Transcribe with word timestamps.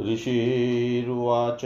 ऋषिरुवाच। 0.00 1.64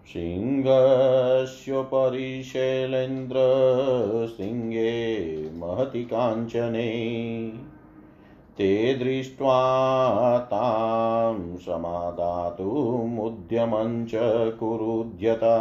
सिंहस्योपरि 0.08 2.44
शैलेन्द्रसिंहे 2.44 4.90
महति 5.60 6.04
काञ्चने 6.04 6.88
ते 8.58 8.94
दृष्ट्वा 8.94 9.60
तां 10.40 11.58
समादातुमुद्यमं 11.58 14.06
च 14.06 14.12
कुरुद्यता 14.60 15.58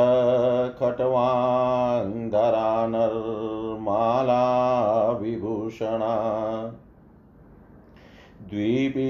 खट्वाङ्गरा 0.81 2.71
नर्माला 2.87 4.45
विभूषणा 5.21 6.15
द्वीपी 8.51 9.09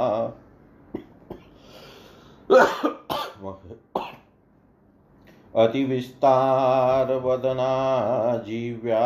अतिविस्तारवदना 5.64 7.68
जीव्या 8.46 9.04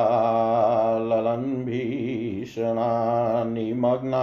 ललन्भीषणा 1.11 2.89
निमग्ना 3.53 4.23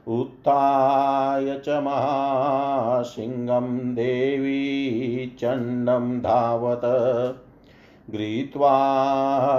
उत्थाय 0.08 1.58
च 1.58 1.68
महासिंहं 1.68 3.94
देवी 3.94 5.36
चण्डं 5.40 6.18
धावत। 6.18 6.80
गृहीत्वा 8.10 8.82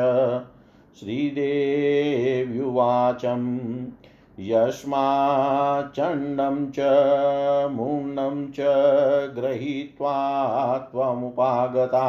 श्रीदेव्युवाचं 1.01 3.59
यस्माच्चण्डं 4.39 6.71
च, 6.71 6.79
मुण्डं 7.73 8.53
च 8.53 8.61
गृहीत्वा 9.37 10.79
त्वमुपागता। 10.79 12.07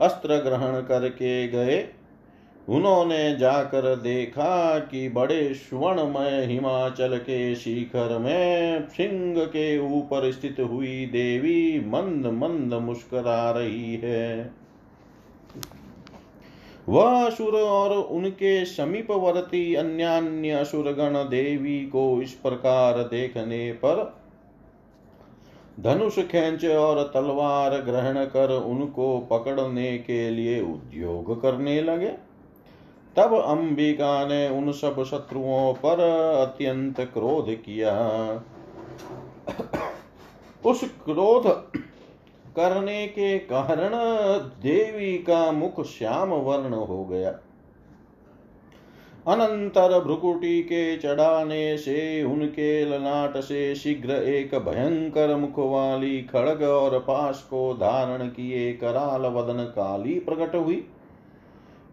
अस्त्र 0.00 0.36
ग्रहण 0.36 0.80
करके 0.80 1.48
गए। 1.48 1.88
उन्होंने 2.70 3.36
जाकर 3.36 3.94
देखा 3.96 4.78
कि 4.78 5.08
बड़े 5.08 5.54
सुवर्णमय 5.54 6.44
हिमाचल 6.44 7.16
के 7.18 7.54
शिखर 7.54 8.18
में 8.18 8.88
सिंह 8.88 9.44
के 9.44 9.78
ऊपर 9.98 10.30
स्थित 10.32 10.56
हुई 10.60 11.06
देवी 11.06 11.80
मंद 11.86 12.26
मंद 12.26 12.74
मुस्करा 12.74 13.50
रही 13.50 13.94
है। 13.96 14.50
वह 16.88 17.26
असुर 17.26 17.54
और 17.54 17.96
उनके 17.96 18.64
समीपवर्ती 18.64 19.74
अन्यान्य 19.74 20.50
असुरगण 20.50 21.16
देवी 21.28 21.80
को 21.86 22.22
इस 22.22 22.32
प्रकार 22.32 22.98
देखने 23.02 23.72
पर 23.72 24.20
धनुष 25.80 26.18
खेच 26.18 26.64
और 26.64 27.02
तलवार 27.14 27.78
ग्रहण 27.82 28.24
कर 28.24 28.52
उनको 28.56 29.18
पकड़ने 29.30 29.98
के 29.98 30.30
लिए 30.30 30.60
उद्योग 30.60 31.40
करने 31.42 31.80
लगे। 31.82 32.29
तब 33.16 33.34
अंबिका 33.34 34.26
ने 34.26 34.48
उन 34.48 34.72
सब 34.72 35.04
शत्रुओं 35.04 35.72
पर 35.74 36.00
अत्यंत 36.40 37.00
क्रोध 37.00 37.54
किया। 37.54 37.94
उस 40.66 40.84
क्रोध 41.04 41.46
करने 42.56 43.06
के 43.06 43.38
कारण 43.38 43.90
देवी 44.62 45.18
का 45.18 45.52
मुख 45.52 45.84
श्याम 45.86 46.28
वर्ण 46.28 46.74
हो 46.74 47.04
गया। 47.04 47.30
अनंतर 49.26 50.00
भ्रुकुटी 50.00 50.62
के 50.62 50.96
चढ़ाने 50.96 51.78
से, 51.78 52.22
उनके 52.22 52.84
ललाट 52.84 53.36
से 53.36 53.74
शीघ्र 53.74 54.10
एक 54.10 54.54
भयंकर 54.54 55.34
मुख 55.36 55.58
वाली 55.58 56.22
खड़ग 56.22 56.62
और 56.62 56.98
पास 56.98 57.42
को 57.50 57.74
धारण 57.74 58.28
किए, 58.28 58.72
कराल 58.72 59.20
वदन 59.20 59.64
काली 59.64 60.14
प्रकट 60.20 60.54
हुई। 60.54 60.84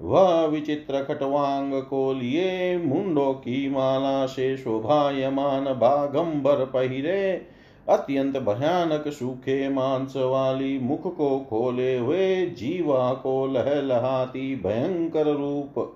वह 0.02 0.46
विचित्र 0.46 1.04
खटवांग 1.04 1.74
को 1.74 2.14
लिए 2.14 2.78
मुंडो 2.78 3.34
की 3.34 3.70
माला 3.70 4.26
से 4.26 4.58
शोभायमान 4.58 5.66
बागंबर 5.66 6.66
पहिरे। 6.66 7.42
अत्यंत 7.90 8.38
भयानक 8.38 9.08
सूखे 9.08 9.70
मांस 9.70 10.14
वाली 10.18 10.80
मुख 10.80 11.18
को 11.18 11.40
खोले 11.50 11.98
हुए 11.98 12.46
जीवा 12.46 13.14
को 13.14 13.48
लहलहाती 13.48 14.56
भयंकर 14.56 15.26
रूप। 15.26 15.94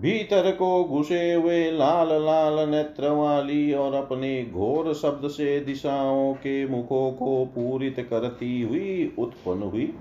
भीतर 0.00 0.50
को 0.50 0.84
घुसे 0.84 1.32
हुए 1.32 1.70
लाल 1.70 2.08
लाल 2.08 2.68
नेत्र 2.68 3.08
वाली 3.08 3.72
और 3.72 3.94
अपने 3.94 4.44
घोर 4.44 4.94
शब्द 4.94 5.28
से 5.28 5.60
दिशाओं 5.60 6.34
के 6.34 6.66
मुखों 6.68 7.12
को 7.12 7.44
पूरित 7.44 8.06
करती 8.10 8.62
हुई 8.62 9.12
उत्पन्न 9.18 9.62
हुई। 9.62 9.94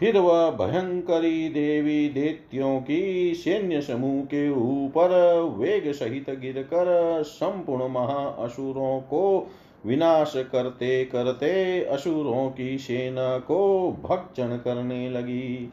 फिर 0.00 0.18
वह 0.18 0.50
भयंकरी 0.50 1.48
देवी 1.48 2.08
दैत्यों 2.08 2.80
की 2.80 3.34
सैन्य 3.34 3.80
समूह 3.80 4.24
के 4.24 4.50
ऊपर 4.50 5.10
वेग 5.58 5.92
सहित 5.92 6.30
गिरकर 6.30 7.22
संपूर्ण 7.22 7.88
महाअसुरों 7.88 9.00
को 9.00 9.50
विनाश 9.86 10.32
करते 10.36 11.04
करते 11.04 11.84
असुरों 11.84 12.50
की 12.50 12.78
सेना 12.78 13.38
को 13.38 13.90
भक्षण 14.02 14.56
करने 14.56 15.10
लगी। 15.10 15.72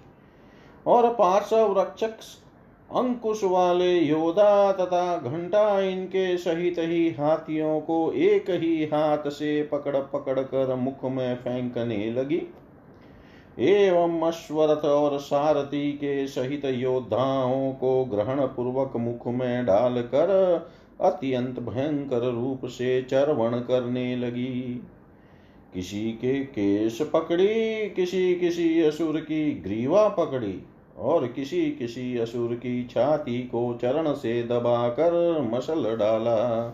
और 0.88 1.10
पार्श्व 1.14 1.76
रक्षक 1.80 2.20
अंकुश 2.96 3.44
वाले 3.44 4.00
योदा 4.00 4.72
तथा 4.72 5.18
घंटा 5.18 5.80
इनके 5.80 6.38
सहित 6.38 6.76
ही 6.80 7.10
हाथियों 7.10 7.80
को 7.82 8.12
एक 8.12 8.50
ही 8.50 8.86
हाथ 8.86 9.30
से 9.30 9.62
पकड़ 9.64 9.98
पकड़ 9.98 10.40
कर 10.40 10.76
मुख 10.76 11.04
में 11.04 11.36
फेंकने 11.36 12.12
लगी। 12.12 12.42
एवं 13.60 14.22
अश्वरथ 14.22 14.86
और 14.86 15.20
सारथी 15.20 15.92
के 15.92 16.28
सहित 16.28 16.66
योद्धाओं 16.66 17.72
को 17.72 18.06
ग्रहण 18.06 18.42
पूर्वक 18.42 18.96
मुख 18.96 19.28
में 19.28 19.66
डालकर 19.66 20.30
अत्यंत 21.02 21.60
भयंकर 21.60 22.32
रूप 22.32 22.66
से 22.66 23.02
चरवण 23.02 23.60
करने 23.60 24.16
लगी। 24.16 24.82
किसी 25.74 26.12
के 26.12 26.40
केश 26.40 27.02
पकड़ी, 27.02 27.90
किसी 27.90 28.36
किसी 28.36 28.82
असुर 28.82 29.20
की 29.20 29.52
ग्रीवा 29.52 30.08
पकड़ी 30.08 30.64
और 30.98 31.28
किसी 31.28 31.72
किसी 31.72 32.18
असुर 32.18 32.56
की 32.56 32.88
छाती 32.92 33.40
को 33.40 33.80
चरण 33.82 34.14
से 34.14 34.44
दबाकर 34.44 35.42
मसल 35.54 35.96
डाला। 35.96 36.70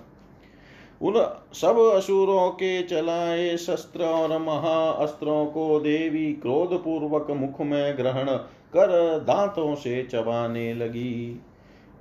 उन 1.02 1.14
सब 1.54 1.78
असुरों 1.96 2.50
के 2.50 2.84
चलाए 2.84 3.58
शस्त्र 3.58 4.04
और 4.04 4.38
महाअस्त्रों 4.38 5.46
को 5.46 5.80
देवी 5.80 6.34
क्रोध 6.34 6.84
पूर्वक 6.84 7.32
मुख 7.32 7.62
में 7.62 7.98
ग्रहण 7.98 8.26
कर 8.74 9.20
दांतों 9.20 9.76
से 9.76 10.04
चबाने 10.04 10.74
लगी। 10.74 11.42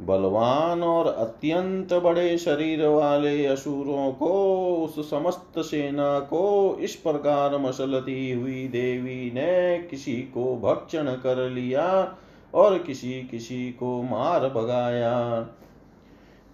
बलवान 0.03 0.83
और 0.83 1.07
अत्यंत 1.07 1.93
बड़े 1.95 2.39
शरीर 2.39 2.87
वाले 2.87 3.47
असुरों 3.47 4.13
को, 4.13 4.29
उस 4.77 5.11
समस्त 5.11 5.59
सेना 5.59 6.19
को, 6.21 6.77
इस 6.81 6.95
प्रकार 6.95 7.59
मसलती 7.59 8.33
हुई 8.33 8.69
देवी 8.69 9.31
ने 9.35 9.79
किसी 9.79 10.15
को 10.15 10.57
भक्षण 10.57 11.05
कर 11.05 11.51
लिया 11.51 12.17
और 12.55 12.79
किसी 12.79 13.13
किसी 13.31 13.73
को 13.73 14.03
मार 14.03 14.49
भगाया। 14.49 15.49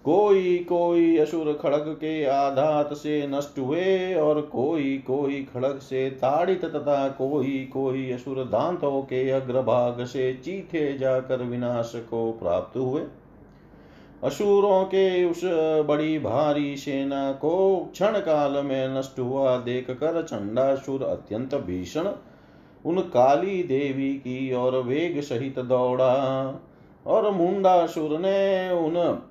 कोई 0.06 0.56
कोई 0.58 1.16
असुर 1.18 1.52
खड़ग 1.52 1.88
के 2.00 2.24
आधात 2.24 2.92
से 2.92 3.26
नष्ट 3.26 3.58
हुए 3.58 4.14
और 4.14 4.40
कोई 4.40 4.98
कोई 4.98 5.40
खड़ग 5.54 5.78
से 5.78 6.10
ताड़ित 6.10 6.64
तथा 6.64 7.08
कोई 7.08 7.70
कोई 7.72 8.10
असुर 8.12 8.44
दांतों 8.44 9.02
के 9.02 9.30
अग्रभाग 9.30 10.04
से 10.04 10.32
चीथे 10.34 10.98
जाकर 10.98 11.42
विनाश 11.42 11.92
को 11.96 12.32
प्राप्त 12.32 12.76
हुए। 12.76 13.02
असुरों 14.24 14.84
के 14.84 15.24
उस 15.24 15.40
बड़ी 15.88 16.18
भारी 16.18 16.76
सेना 16.76 17.32
को 17.32 17.76
क्षण 17.92 18.18
काल 18.20 18.62
में 18.64 18.98
नष्ट 18.98 19.18
हुआ 19.18 19.56
देख 19.56 19.90
कर 19.90 20.22
चंडासुर 20.22 21.02
अत्यंत 21.02 21.54
भीषण, 21.54 22.08
उन 22.84 23.00
काली 23.00 23.62
देवी 23.62 24.14
की 24.14 24.52
और 24.52 24.82
वेग 24.82 25.20
सहित 25.20 25.58
दौड़ा 25.58 26.14
और 27.06 27.30
मुंडासुर 27.30 28.18
ने 28.18 28.70
उन 28.70 29.22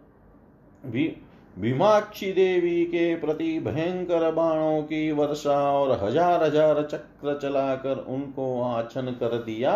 भीमाक्षी 0.85 2.31
देवी 2.33 2.83
के 2.85 3.15
प्रति 3.15 3.59
भयंकर 3.59 4.31
बाणों 4.31 4.81
की 4.83 5.11
वर्षा 5.11 5.59
और 5.71 5.91
हज़ार 6.03 6.43
हज़ार 6.43 6.81
चक्र 6.83 7.37
चलाकर 7.41 8.05
उनको 8.07 8.61
आछन 8.63 9.15
कर 9.19 9.37
दिया, 9.37 9.73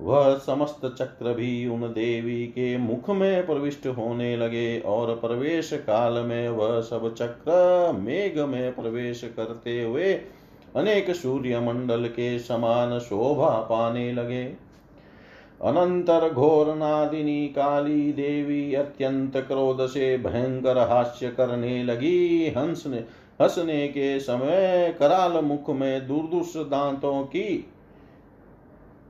वह 0.00 0.36
समस्त 0.36 0.86
चक्र 0.98 1.32
भी 1.34 1.66
उन 1.66 1.80
देवी 1.92 2.46
के 2.46 2.76
मुख 2.78 3.10
में 3.10 3.46
प्रविष्ट 3.46 3.86
होने 3.86 4.36
लगे 4.36 4.78
और 4.80 5.14
प्रवेश 5.16 5.72
काल 5.86 6.18
में 6.18 6.48
वह 6.48 6.80
सब 6.80 7.14
चक्र 7.14 7.92
मेघ 7.98 8.38
में 8.38 8.74
प्रवेश 8.74 9.24
करते 9.36 9.82
हुए 9.82 10.12
अनेक 10.76 11.10
सूर्य 11.10 11.60
मंडल 11.60 12.06
के 12.08 12.38
समान 12.38 12.98
शोभा 12.98 13.50
पाने 13.70 14.12
लगे। 14.12 14.44
अनंतर 15.64 16.30
घोर 16.30 16.74
नादिनी 16.74 17.48
काली 17.48 18.12
देवी 18.12 18.74
अत्यंत 18.74 19.36
क्रोध 19.36 19.86
से 19.86 20.18
भयंकर 20.18 20.78
हास्य 20.78 21.28
करने 21.28 21.84
लगी। 21.84 22.48
हंस 22.56 22.86
ने 22.86 22.98
हंसने 23.42 23.88
के 23.88 24.20
समय 24.20 24.96
कराल 24.98 25.44
मुख 25.44 25.70
में 25.70 26.08
दुर्दुष 26.08 26.56
दांतों 26.56 27.22
की 27.22 27.64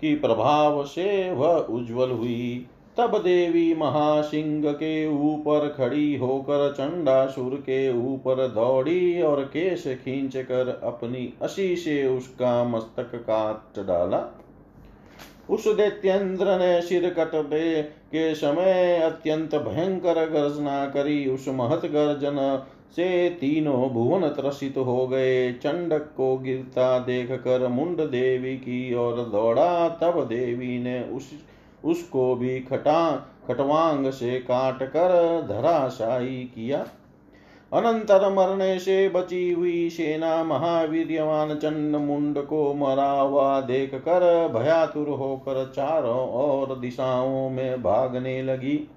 की 0.01 0.15
प्रभाव 0.15 0.85
से 0.85 1.31
वह 1.31 1.55
उज्जवल 1.55 2.11
हुई। 2.11 2.67
तब 2.97 3.19
देवी 3.19 3.75
महासिंह 3.75 4.73
के 4.73 5.07
ऊपर 5.07 5.69
खड़ी 5.69 6.17
होकर 6.17 6.73
चंडासुर 6.73 7.55
के 7.55 7.93
ऊपर 8.15 8.49
दौड़ी 8.49 9.23
और 9.23 9.43
केश 9.45 9.87
खींच 9.87 10.37
कर 10.37 10.81
अपनी 10.85 11.33
असी 11.43 11.77
से 11.77 12.07
उसका 12.07 12.65
मस्तक 12.65 13.15
काट 13.15 13.87
डाला। 13.87 14.38
उस 15.51 15.69
दैत्येंद्र 15.69 16.59
ने 16.59 16.83
सिर 16.83 17.11
कटने 17.11 17.83
के 17.83 18.35
समय 18.35 18.97
अत्यंत 18.97 19.55
भयंकर 19.55 20.31
गर्जना 20.31 20.87
करी 20.87 21.31
उस 21.31 21.49
महत 21.49 21.81
गर्जन। 21.85 22.67
से 22.91 23.31
तीनों 23.31 23.91
भुवन 23.91 24.29
त्रसित 24.29 24.75
हो 24.77 25.09
गए। 25.09 25.53
चंडक 25.53 26.09
को 26.17 26.39
गिरता 26.39 26.99
देख 26.99 27.33
कर 27.33 27.69
मुंड 27.69 28.01
देवी 28.01 28.57
की 28.57 28.95
ओर 28.95 29.17
दौड़ा। 29.17 29.89
तब 29.89 30.25
देवी 30.25 30.79
ने 30.79 31.03
उस, 31.03 31.31
उसको 31.85 32.35
भी 32.35 32.61
खटा, 32.61 33.29
खटवांग 33.49 34.11
से 34.11 34.39
काट 34.39 34.83
कर 34.83 35.43
धराशायी 35.49 36.45
किया। 36.45 36.87
अनंतर 37.73 38.29
मरने 38.33 38.79
से 38.79 39.09
बची 39.09 39.51
हुई 39.53 39.89
सेना 39.91 40.45
महावीरवान 40.45 41.55
चंड 41.55 41.97
मुंड 41.97 42.39
को 42.39 42.75
मरा 42.75 43.11
हुआ 43.11 43.61
देख 43.61 43.95
कर 43.95 44.49
भयातुर 44.55 45.09
होकर 45.09 45.73
चारों 45.77 46.29
ओर 46.45 46.75
दिशाओं 46.77 47.51
में 47.51 47.83
भागने 47.83 48.43
लगी। 48.43 48.89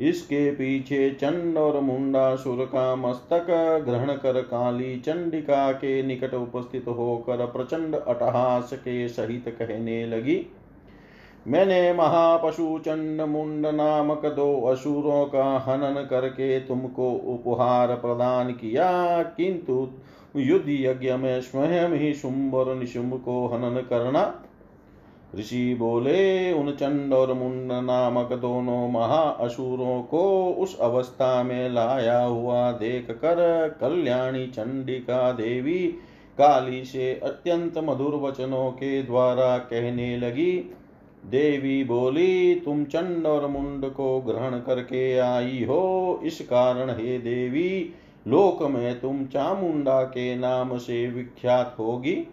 इसके 0.00 0.50
पीछे 0.50 1.10
चंड 1.10 1.58
और 1.58 1.80
मुंडा 1.80 2.34
सुर 2.36 2.64
का 2.64 2.94
मस्तक 2.96 3.46
ग्रहण 3.86 4.12
कर 4.16 4.40
काली 4.42 4.96
चंडिका 5.00 5.72
के 5.72 6.02
निकट 6.02 6.34
उपस्थित 6.34 6.88
होकर 6.88 7.46
प्रचंड 7.46 7.94
अटहास 7.94 8.72
के 8.74 9.08
सहित 9.08 9.48
कहने 9.48 10.06
लगी। 10.06 10.36
मैंने 11.46 11.92
महापशु 11.92 12.78
चंड 12.78 13.20
मुंड 13.20 13.66
नामक 13.66 14.24
दो 14.26 14.46
असुरों 14.66 15.24
का 15.26 15.44
हनन 15.58 16.06
करके 16.10 16.58
तुमको 16.60 17.10
उपहार 17.10 17.94
प्रदान 17.94 18.50
किया, 18.52 19.22
किंतु 19.22 19.88
युद्ध 20.36 20.68
यज्ञ 20.68 21.12
में 21.12 21.40
स्वयं 21.40 21.92
ही 21.92 22.12
शुंभ 22.14 22.54
और 22.54 22.74
निशुंभ 22.74 23.14
को 23.24 23.46
हनन 23.46 23.80
करना। 23.80 24.22
ऋषि 25.36 25.74
बोले, 25.74 26.52
उन 26.52 26.70
चंड 26.72 27.12
और 27.12 27.32
मुंड 27.32 27.72
नामक 27.72 28.32
दोनों 28.32 28.88
महा 28.88 29.22
असुरों 29.40 30.02
को 30.02 30.52
उस 30.54 30.78
अवस्था 30.78 31.42
में 31.42 31.68
लाया 31.70 32.18
हुआ 32.20 32.70
देख 32.72 33.10
कर 33.10 33.36
कल्याणी 33.80 34.46
चंडिका 34.46 35.30
देवी 35.32 35.78
काली 36.38 36.84
से 36.84 37.12
अत्यंत 37.24 37.78
मधुर 37.78 38.14
वचनों 38.20 38.70
के 38.70 39.02
द्वारा 39.02 39.56
कहने 39.58 40.16
लगी 40.16 40.52
देवी 41.26 41.84
बोली, 41.84 42.54
तुम 42.54 42.84
चंड 42.84 43.26
और 43.26 43.46
मुंड 43.46 43.92
को 43.92 44.20
ग्रहण 44.20 44.50
करके 44.50 45.18
आई 45.18 45.64
हो। 45.64 46.20
इस 46.24 46.40
कारण 46.40 46.90
हे 46.90 47.18
देवी, 47.18 47.92
लोक 48.28 48.62
में 48.62 49.00
तुम 49.00 49.26
चामुंडा 49.26 50.02
के 50.02 50.36
नाम 50.36 50.78
से 50.78 51.08
विख्यात 51.08 51.76
होगी। 51.78 52.26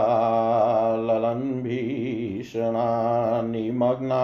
ललन्भीषणा 0.97 2.89
निमग्ना 3.43 4.23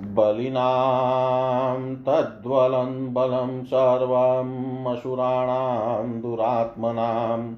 बलिनां 0.02 1.96
तद्वलं 1.96 3.14
बलं 3.14 3.64
सर्वमसुराणां 3.64 6.22
दुरात्मनां। 6.22 7.56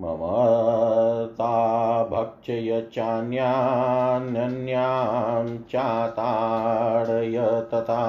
ममता 0.00 2.04
भक्षय 2.04 2.88
चाताडय 5.72 7.66
तथा 7.74 8.02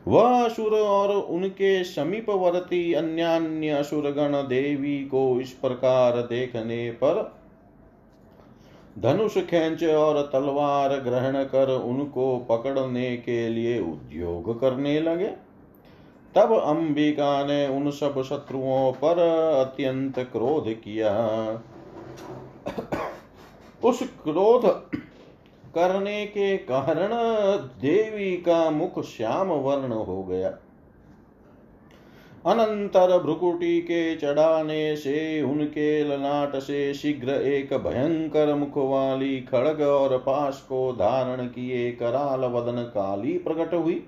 वह 0.08 0.44
असुर 0.46 0.74
और 0.74 1.12
उनके 1.12 1.84
समीपवर्ती 1.84 2.94
अन्यान्य 2.94 3.70
असुरगण 3.70 4.34
देवी 4.48 4.98
को 5.06 5.40
इस 5.42 5.52
प्रकार 5.52 6.18
देखने 6.18 6.92
पर 6.92 7.34
धनुष 9.00 9.38
खेच 9.38 9.84
और 9.84 10.22
तलवार 10.34 10.98
ग्रहण 11.00 11.44
कर 11.44 11.70
उनको 11.70 12.38
पकड़ने 12.50 13.18
के 13.18 13.48
लिए 13.50 13.80
उद्योग 13.80 14.60
करने 14.62 15.00
लगे। 15.00 15.45
तब 16.36 16.52
अंबिका 16.54 17.46
ने 17.46 17.68
उन 17.68 17.92
सब 17.92 18.22
शत्रुओं 18.22 18.92
पर 18.92 19.20
अत्यंत 19.62 20.20
क्रोध 20.20 20.74
किया। 20.74 21.14
उस 23.84 24.04
क्रोध 24.24 24.66
करने 25.76 26.26
के 26.26 26.58
कारण 26.58 27.10
देवी 27.82 28.38
का 28.38 28.70
मुख 28.70 29.04
श्याम 29.04 29.48
वर्ण 29.48 29.92
हो 29.92 30.24
गया। 30.24 30.50
अनंतर 32.46 33.18
भ्रुकुटी 33.20 33.82
के 33.82 34.16
चढ़ाने 34.16 34.96
से, 34.96 35.42
उनके 35.42 36.04
ललाट 36.04 36.56
से 36.56 36.94
शीघ्र 36.94 37.30
एक 37.30 37.74
भयंकर 37.74 38.54
मुख 38.56 38.78
वाली 38.78 39.42
खड़ग 39.42 39.82
और 39.82 40.18
पास 40.18 40.62
को 40.62 40.92
धारण 40.92 41.48
किए, 41.48 41.92
कराल 41.92 42.40
वदन 42.40 42.84
काली 42.84 43.38
प्रकट 43.38 43.74
हुई। 43.74 44.04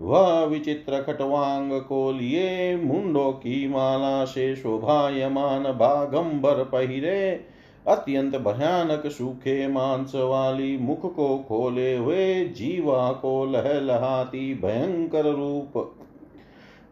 वह 0.00 0.44
विचित्र 0.44 1.02
खटवांग 1.02 1.80
को 1.80 2.12
लिए 2.12 2.76
मुंडो 2.76 3.30
की 3.30 3.68
माला 3.68 4.24
से 4.24 4.56
शोभायमान 4.56 5.62
बागंबर 5.62 6.64
पहिरे, 6.64 7.40
अत्यंत 7.88 8.36
भयानक 8.36 9.06
सूखे 9.06 9.68
मांस 9.68 10.12
वाली 10.14 10.78
मुख 10.78 11.14
को 11.14 11.44
खोले 11.48 11.96
हुए 11.96 12.44
जीवा 12.44 13.12
को 13.12 13.46
लहलहाती 13.46 14.54
भयंकर 14.54 15.24
रूप। 15.24 15.96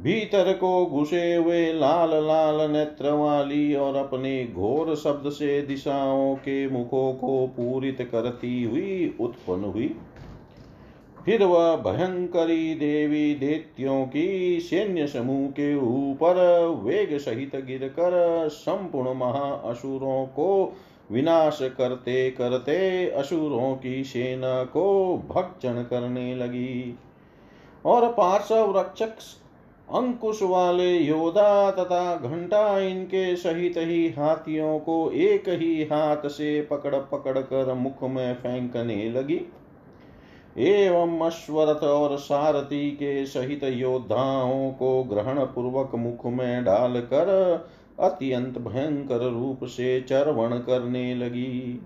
भीतर 0.03 0.53
को 0.53 0.87
घुसे 0.87 1.35
हुए 1.35 1.73
लाल 1.73 2.11
लाल 2.11 2.71
नेत्र 2.71 3.11
वाली 3.11 3.75
और 3.75 3.97
अपने 3.97 4.47
घोर 4.47 4.95
शब्द 4.95 5.31
से 5.31 5.63
दिशाओं 5.63 6.35
के 6.35 6.71
मुखों 6.71 7.13
को 7.13 7.47
पूरित 7.47 8.09
करती 8.13 8.63
हुई 8.63 9.17
उत्पन्न 9.21 9.65
हुई। 9.65 9.95
फिर 11.25 11.45
वह 11.45 11.77
भयंकरी 11.77 12.75
देवी 12.75 13.35
देत्यों 13.35 14.05
की 14.07 14.61
सैन्य 14.61 15.07
समूह 15.07 15.51
के 15.51 15.75
ऊपर 15.77 16.35
वेग 16.85 17.19
सहित 17.19 17.57
गिरकर 17.57 18.49
संपूर्ण 18.49 19.15
महाअसुरों 19.15 20.27
को 20.27 20.77
विनाश 21.13 21.59
करते 21.63 22.31
करते 22.31 23.07
असुरों 23.11 23.75
की 23.77 24.05
सेना 24.05 24.65
को 24.65 25.17
भक्षण 25.29 25.83
करने 25.83 26.35
लगी। 26.35 26.99
और 27.87 28.09
पार्श्व 28.13 28.79
रक्षक 28.79 29.13
अंकुश 29.95 30.43
वाले 30.43 30.97
योद्धा 30.99 31.71
तथा 31.71 32.17
घंटा 32.17 32.79
इनके 32.79 33.37
सहित 33.37 33.75
ही 33.77 34.09
हाथियों 34.09 34.79
को 34.79 35.11
एक 35.11 35.49
ही 35.49 35.83
हाथ 35.85 36.29
से 36.29 36.61
पकड़ 36.63 36.95
पकड़ 36.95 37.39
कर 37.39 37.75
मुख 37.75 38.03
में 38.03 38.35
फेंकने 38.35 39.11
लगी। 39.11 39.41
एवं 40.59 41.21
अश्वरथ 41.21 41.85
और 41.85 42.19
सारथी 42.19 42.91
के 42.91 43.27
सहित 43.27 43.65
योद्धाओं 43.65 44.71
को 44.71 45.05
ग्रहण 45.05 45.45
पूर्वक 45.45 45.95
मुख 45.95 46.27
में 46.27 46.65
डालकर 46.65 47.29
अत्यंत 48.01 48.59
भयंकर 48.59 49.19
रूप 49.19 49.65
से 49.65 50.01
चरवण 50.01 50.59
करने 50.59 51.15
लगी। 51.15 51.81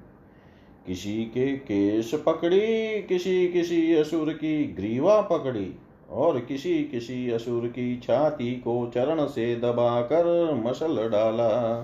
किसी 0.87 1.25
के 1.25 1.57
केश 1.57 2.15
पकड़ी, 2.15 3.03
किसी 3.03 3.49
किसी 3.49 3.95
असुर 3.95 4.33
की 4.33 4.65
ग्रीवा 4.65 5.21
पकड़ी 5.21 5.75
और 6.11 6.41
किसी 6.41 6.85
किसी 6.85 7.31
असुर 7.31 7.67
की 7.67 7.97
छाती 7.97 8.53
को 8.53 8.91
चरण 8.95 9.27
से 9.27 9.57
दबाकर 9.57 10.55
मसल 10.67 11.09
डाला। 11.09 11.81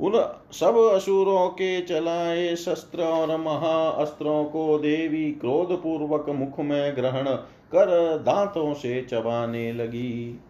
उन 0.00 0.12
सब 0.52 0.90
असुरों 0.94 1.48
के 1.48 1.80
चलाए 1.82 2.56
शस्त्र 2.56 3.02
और 3.02 3.36
महाअस्त्रों 3.36 4.44
को 4.44 4.78
देवी 4.78 5.32
क्रोध 5.32 5.82
पूर्वक 5.82 6.28
मुख 6.28 6.60
में 6.60 6.96
ग्रहण 6.96 7.24
कर 7.72 8.18
दांतों 8.18 8.74
से 8.74 9.02
चबाने 9.02 9.72
लगी। 9.72 10.40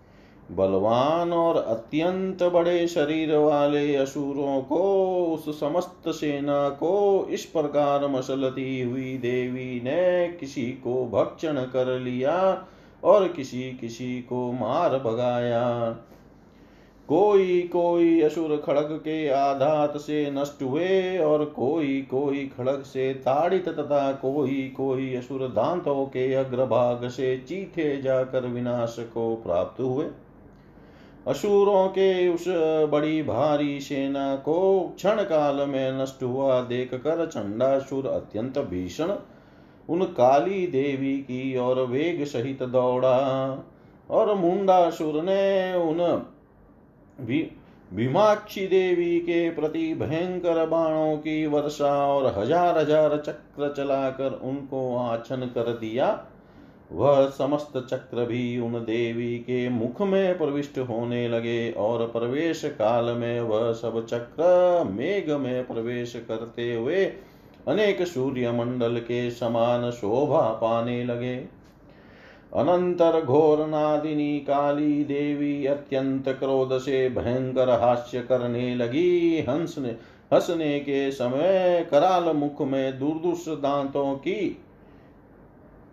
बलवान 0.52 1.32
और 1.32 1.56
अत्यंत 1.56 2.42
बड़े 2.42 2.86
शरीर 2.86 3.36
वाले 3.36 3.96
असुरों 3.96 4.62
को, 4.62 4.80
उस 5.26 5.60
समस्त 5.60 6.08
सेना 6.08 6.68
को, 6.68 7.26
इस 7.30 7.44
प्रकार 7.44 8.06
मसलती 8.06 8.80
हुई 8.80 9.18
देवी 9.18 9.80
ने 9.84 10.28
किसी 10.28 10.66
को 10.66 11.06
भक्षण 11.06 11.54
कर 11.54 12.00
लिया 12.00 12.66
और 13.04 13.28
किसी 13.28 13.62
किसी 13.80 14.22
को 14.22 14.52
मार 14.52 14.98
भगाया। 14.98 15.96
कोई 17.08 17.60
कोई 17.62 18.20
असुर 18.20 18.56
खड़ग 18.56 18.88
के 18.92 19.28
आधात 19.28 19.96
से 19.96 20.30
नष्ट 20.30 20.62
हुए 20.62 21.18
और 21.18 21.44
कोई 21.44 22.00
कोई 22.10 22.44
खड़ग 22.56 22.82
से 22.82 23.14
ताड़ित 23.14 23.68
तथा 23.68 24.12
कोई 24.12 24.74
कोई 24.76 25.14
असुर 25.16 25.48
दांतों 25.48 26.06
के 26.06 26.34
अग्रभाग 26.34 27.08
से 27.08 27.36
चीथे 27.38 28.02
जाकर 28.02 28.46
विनाश 28.46 28.96
को 28.98 29.36
प्राप्त 29.36 29.80
हुए। 29.80 30.06
असुरों 31.26 31.88
के 31.88 32.28
उस 32.28 32.44
बड़ी 32.92 33.22
भारी 33.22 33.80
सेना 33.80 34.36
को 34.36 34.92
क्षण 34.96 35.22
काल 35.22 35.68
में 35.68 36.02
नष्ट 36.02 36.22
हुआ 36.22 36.60
देख 36.60 36.94
कर 36.94 37.26
चंडासुर 37.26 38.06
अत्यंत 38.06 38.58
भीषण, 38.58 39.16
उन 39.88 40.04
काली 40.04 40.66
देवी 40.66 41.18
की 41.18 41.56
और 41.56 41.86
वेग 41.86 42.24
सहित 42.24 42.62
दौड़ा 42.62 43.18
और 44.10 44.34
मुंडासुर 44.34 45.22
ने 45.22 45.74
उन 45.74 46.26
भीमाक्षी 47.18 48.66
देवी 48.66 49.18
के 49.20 49.48
प्रति 49.50 49.92
भयंकर 49.94 50.64
बाणों 50.66 51.16
की 51.16 51.46
वर्षा 51.46 51.92
और 52.06 52.26
हज़ार 52.38 52.78
हज़ार 52.78 53.16
चक्र 53.16 53.72
चलाकर 53.76 54.40
उनको 54.42 54.96
आछन 54.96 55.50
कर 55.54 55.72
दिया, 55.72 56.08
वह 56.92 57.28
समस्त 57.28 57.72
चक्र 57.90 58.24
भी 58.24 58.58
उन 58.58 58.72
देवी 58.84 59.38
के 59.38 59.68
मुख 59.68 60.00
में 60.02 60.38
प्रविष्ट 60.38 60.78
होने 60.78 61.26
लगे 61.28 61.70
और 61.72 62.06
प्रवेश 62.06 62.64
काल 62.78 63.04
में 63.14 63.40
वह 63.40 63.72
सब 63.72 64.04
चक्र 64.06 64.84
मेघ 64.90 65.30
में 65.30 65.66
प्रवेश 65.66 66.12
करते 66.28 66.74
हुए 66.74 67.04
अनेक 67.68 68.06
सूर्य 68.06 68.50
मंडल 68.52 68.98
के 68.98 69.30
समान 69.30 69.90
शोभा 69.90 70.42
पाने 70.52 71.04
लगे। 71.04 71.36
अनंतर 72.56 73.24
घोर 73.24 73.66
नादिनी 73.66 74.38
काली 74.38 75.04
देवी 75.04 75.66
अत्यंत 75.66 76.28
क्रोध 76.28 76.78
से 76.78 77.08
भयंकर 77.08 77.70
हास्य 77.70 78.20
करने 78.20 78.74
लगी। 78.74 79.40
हंस 79.48 79.78
ने 79.78 79.88
हंसने 80.32 80.80
के 80.80 81.10
समय 81.10 81.86
कराल 81.90 82.36
मुख 82.36 82.62
में 82.62 82.98
दुर्दुष 82.98 83.48
दांतों 83.48 84.14
की 84.14 84.62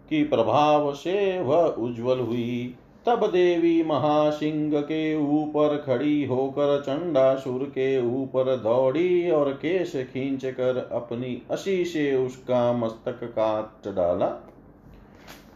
की 0.10 0.23
प्रभाव 0.23 0.93
से 0.93 1.41
वह 1.41 1.63
उज्जवल 1.63 2.19
हुई। 2.19 2.76
तब 3.06 3.28
देवी 3.28 3.84
महासिंह 3.84 4.82
के 4.82 5.15
ऊपर 5.15 5.78
खड़ी 5.78 6.26
होकर 6.26 6.82
चंडासुर 6.82 7.63
के 7.63 8.21
ऊपर 8.21 8.56
दौड़ी 8.56 9.32
और 9.32 9.54
केश 9.54 9.95
खींच 9.95 10.45
कर 10.45 10.89
अपनी 10.91 11.41
असी 11.52 11.86
से 11.86 12.15
उसका 12.15 12.73
मस्तक 12.73 13.23
काट 13.23 13.88
डाला। 13.88 14.42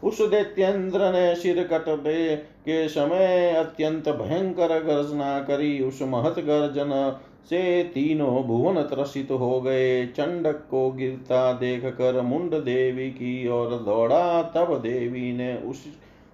उस 0.02 0.22
दैत्येंद्र 0.22 1.12
ने 1.12 1.34
सिर 1.34 1.64
कटने 1.64 2.36
के 2.36 2.88
समय 2.88 3.50
अत्यंत 3.50 4.08
भयंकर 4.08 4.82
गर्जना 4.82 5.40
करी 5.40 5.80
उस 5.80 6.02
महत 6.02 6.34
गर्जन। 6.38 7.18
से 7.44 7.82
तीनों 7.82 8.44
भुवन 8.44 8.82
त्रसित 8.82 9.30
हो 9.30 9.60
गए। 9.60 10.06
चंडक 10.06 10.54
को 10.70 10.90
गिरता 10.90 11.52
देख 11.52 11.84
कर 11.84 12.20
मुंड 12.20 12.50
देवी 12.50 13.10
की 13.10 13.48
ओर 13.48 13.68
दौड़ा। 13.68 14.42
तब 14.42 14.78
देवी 14.78 15.32
ने 15.32 15.56
उस, 15.56 15.84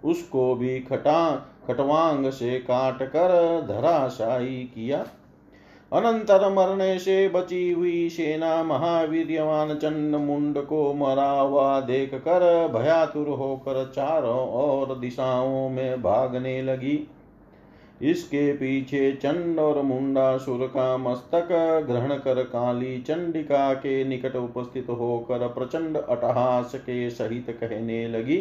उसको 0.05 0.55
भी 0.55 0.81
खटा, 0.81 1.49
खटवांग 1.69 2.31
से 2.31 2.59
काट 2.59 3.03
कर 3.03 3.61
धराशायी 3.69 4.65
किया। 4.65 5.07
अनंतर 5.95 6.49
मरने 6.53 6.99
से 6.99 7.29
बची 7.29 7.71
हुई 7.73 8.09
सेना 8.09 8.63
महावीरवान 8.63 9.75
चंड 9.75 10.15
मुंड 10.17 10.59
को 10.59 10.93
मरा 10.95 11.31
हुआ 11.31 11.81
देख 11.81 12.15
कर 12.15 12.43
भयातुर 12.69 13.29
होकर 13.29 13.85
चारों 13.95 14.39
ओर 14.63 14.95
दिशाओं 14.99 15.69
में 15.69 16.03
भागने 16.03 16.63
लगी। 16.63 16.99
इसके 18.03 18.53
पीछे 18.53 19.13
चंड 19.13 19.59
और 19.59 19.81
मुंडा 19.83 20.37
सुर 20.39 20.67
का 20.67 20.97
मस्तक 20.97 21.49
ग्रहण 21.87 22.15
कर 22.17 22.43
काली 22.43 22.99
चंडिका 22.99 23.73
के 23.75 24.05
निकट 24.05 24.37
उपस्थित 24.37 24.87
होकर 24.91 25.47
प्रचंड 25.49 25.97
अटहास 25.97 26.75
के 26.77 27.11
सहित 27.11 27.57
कहने 27.61 28.07
लगी। 28.09 28.39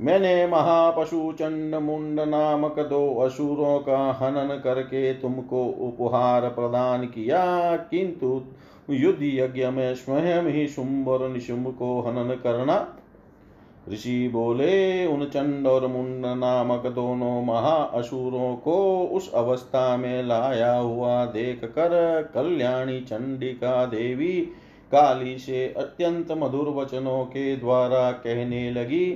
मैंने 0.00 0.46
महापशु 0.46 1.32
चंड 1.32 1.74
मुंड 1.74 2.20
नामक 2.20 2.78
दो 2.80 2.98
असुरों 3.20 3.78
का 3.78 3.98
हनन 4.12 4.60
करके 4.64 5.12
तुमको 5.14 5.64
उपहार 5.64 6.48
प्रदान 6.48 7.06
किया, 7.06 7.76
किंतु 7.76 8.42
युद्ध 8.90 9.22
यज्ञ 9.22 9.66
में 9.66 9.94
स्वयं 9.94 10.50
ही 10.50 10.66
शुंभ 10.66 11.08
और 11.08 11.28
निशुंभ 11.28 11.74
को 11.78 12.00
हनन 12.00 12.34
करना। 12.34 12.76
ऋषि 13.90 14.28
बोले, 14.28 15.06
उन 15.06 15.24
चंड 15.24 15.66
और 15.66 15.86
मुंड 15.86 16.26
नामक 16.36 16.86
दोनों 16.86 17.42
महा 17.42 17.74
असुरों 17.94 18.54
को 18.56 18.76
उस 19.06 19.32
अवस्था 19.32 19.96
में 19.96 20.22
लाया 20.22 20.72
हुआ 20.72 21.24
देख 21.24 21.64
कर 21.64 22.30
कल्याणी 22.34 23.00
चंडिका 23.00 23.84
देवी 23.86 24.40
काली 24.92 25.38
से 25.38 25.66
अत्यंत 25.76 26.32
मधुर 26.32 26.68
वचनों 26.74 27.24
के 27.24 27.56
द्वारा 27.56 28.10
कहने 28.12 28.70
लगी 28.70 29.06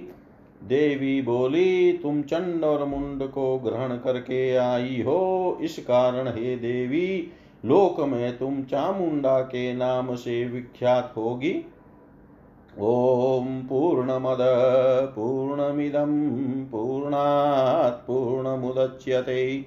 देवी 0.62 1.22
बोली, 1.22 1.92
तुम 1.92 2.22
चंड 2.22 2.64
और 2.64 2.84
मुंड 2.84 3.30
को 3.30 3.58
ग्रहण 3.58 3.88
करके 3.88 4.56
आई 4.56 5.02
हो। 5.06 5.58
इस 5.62 5.78
कारण 5.78 6.28
हे 6.28 6.56
देवी, 6.56 7.28
लोक 7.64 8.00
में 8.00 8.38
तुम 8.38 8.62
चामुंडा 8.62 9.40
के 9.40 9.74
नाम 9.74 10.14
से 10.14 10.44
विख्यात 10.44 11.14
होगी। 11.16 11.64
ॐ 12.78 13.66
पूर्णमद, 13.68 14.38
पूर्णमिदं, 15.16 16.64
पूर्णात् 16.64 18.06
पूर्णमुदच्यते। 18.06 19.64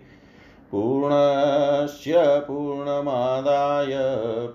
पूर्णस्य 0.72 2.14
पूर्णमादाय, 2.18 3.92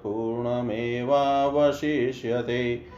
पूर्णमेवावशिष्यते। 0.04 2.97